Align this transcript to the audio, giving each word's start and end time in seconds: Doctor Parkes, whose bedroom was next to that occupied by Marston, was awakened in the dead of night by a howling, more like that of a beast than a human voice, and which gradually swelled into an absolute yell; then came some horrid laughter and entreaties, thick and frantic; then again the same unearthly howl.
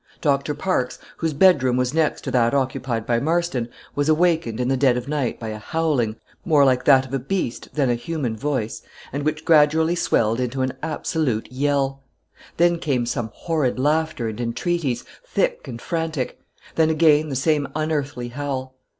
Doctor 0.19 0.55
Parkes, 0.55 0.97
whose 1.17 1.31
bedroom 1.33 1.77
was 1.77 1.93
next 1.93 2.21
to 2.21 2.31
that 2.31 2.55
occupied 2.55 3.05
by 3.05 3.19
Marston, 3.19 3.69
was 3.93 4.09
awakened 4.09 4.59
in 4.59 4.67
the 4.67 4.75
dead 4.75 4.97
of 4.97 5.07
night 5.07 5.39
by 5.39 5.49
a 5.49 5.59
howling, 5.59 6.15
more 6.43 6.65
like 6.65 6.85
that 6.85 7.05
of 7.05 7.13
a 7.13 7.19
beast 7.19 7.69
than 7.75 7.87
a 7.87 7.93
human 7.93 8.35
voice, 8.35 8.81
and 9.13 9.21
which 9.23 9.45
gradually 9.45 9.93
swelled 9.93 10.39
into 10.39 10.63
an 10.63 10.73
absolute 10.81 11.51
yell; 11.51 12.01
then 12.57 12.79
came 12.79 13.05
some 13.05 13.29
horrid 13.31 13.77
laughter 13.77 14.27
and 14.27 14.41
entreaties, 14.41 15.03
thick 15.23 15.67
and 15.67 15.79
frantic; 15.83 16.39
then 16.73 16.89
again 16.89 17.29
the 17.29 17.35
same 17.35 17.67
unearthly 17.75 18.29
howl. 18.29 18.73